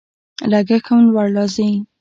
[0.51, 1.69] لګښت هم لوړ راځي.